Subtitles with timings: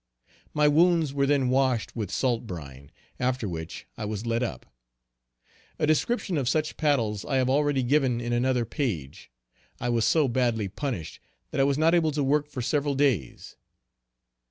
[0.55, 4.65] My wounds were then washed with salt brine, after which I was let up.
[5.77, 9.29] A description of such paddles I have already given in another page.
[9.79, 11.19] I was so badly punished
[11.51, 13.57] that I was not able to work for several days.